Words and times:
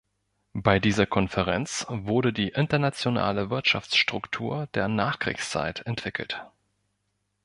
Bei 0.55 0.79
dieser 0.79 1.05
Konferenz 1.05 1.85
wurde 1.87 2.33
die 2.33 2.49
internationale 2.49 3.51
Wirtschaftsstruktur 3.51 4.67
der 4.73 4.87
Nachkriegszeit 4.87 5.85
entwickelt. 5.85 6.43